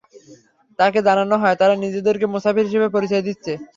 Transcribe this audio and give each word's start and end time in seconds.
তাকে 0.79 0.99
জানানো 1.07 1.35
হয়, 1.41 1.55
তারা 1.61 1.73
নিজেদেরকে 1.83 2.25
মুসাফির 2.33 2.67
হিসেবে 2.67 2.87
পরিচয় 2.95 3.23
দিচ্ছে। 3.27 3.53